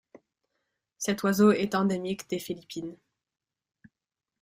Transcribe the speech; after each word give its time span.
Cet 0.97 1.21
oiseau 1.21 1.51
est 1.51 1.75
endémique 1.75 2.27
des 2.27 2.39
Philippines. 2.39 2.97